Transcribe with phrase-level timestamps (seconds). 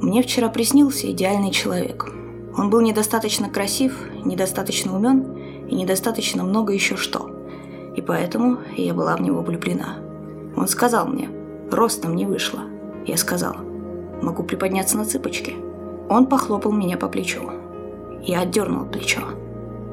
[0.00, 2.12] Мне вчера приснился идеальный человек.
[2.56, 7.30] Он был недостаточно красив, недостаточно умен и недостаточно много еще что.
[7.96, 9.96] И поэтому я была в него влюблена.
[10.56, 11.28] Он сказал мне,
[11.70, 12.60] ростом не вышло.
[13.06, 13.58] Я сказала,
[14.22, 15.56] могу приподняться на цыпочки.
[16.08, 17.50] Он похлопал меня по плечу.
[18.22, 19.22] Я отдернула плечо.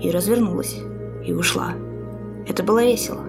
[0.00, 0.76] И развернулась.
[1.24, 1.72] И ушла.
[2.46, 3.22] Это было весело.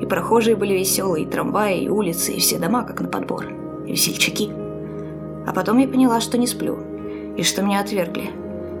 [0.00, 3.46] И прохожие были веселые, и трамваи, и улицы, и все дома, как на подбор.
[3.86, 4.50] И весельчаки.
[5.46, 6.78] А потом я поняла, что не сплю.
[7.36, 8.30] И что меня отвергли.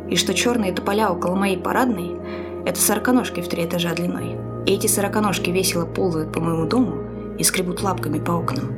[0.08, 2.16] И что черные тополя около моей парадной–
[2.66, 4.36] это сороконожки в три этажа длиной.
[4.66, 6.94] И эти сороконожки весело ползают по моему дому
[7.38, 8.72] и скребут лапками по окнам.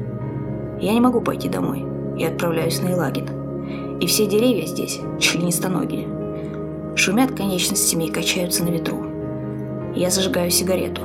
[0.80, 1.84] Я не могу пойти домой.
[2.18, 3.98] И отправляюсь на Елагин.
[4.00, 6.08] И все деревья здесь членистоногие.
[6.96, 9.04] Шумят конечностями и качаются на ветру.
[9.94, 11.02] Я зажигаю сигарету.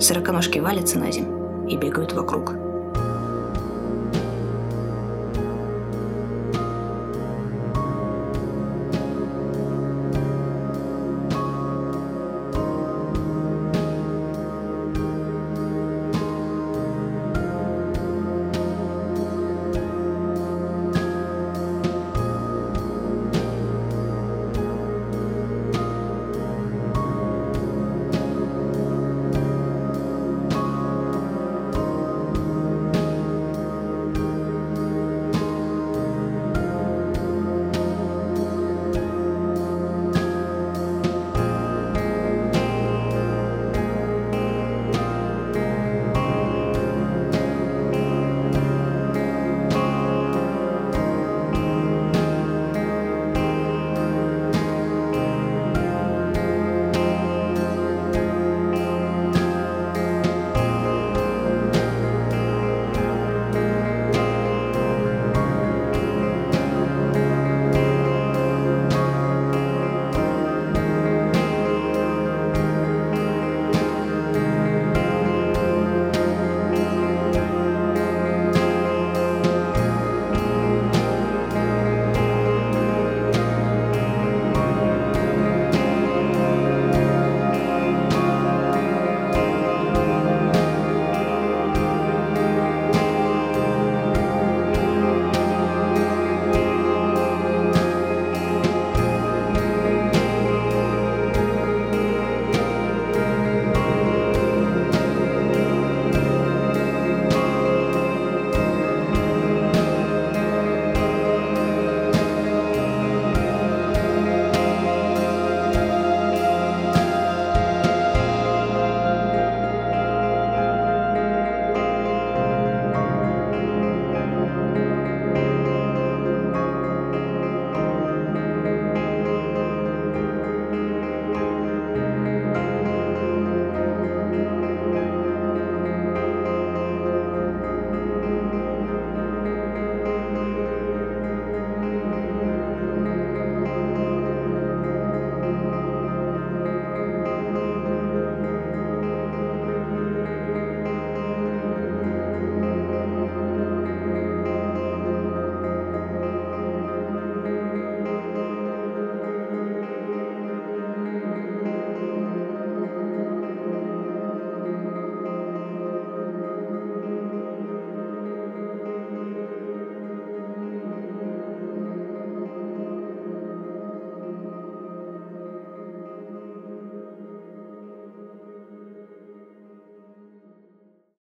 [0.00, 2.54] Сороконожки валятся на землю и бегают вокруг.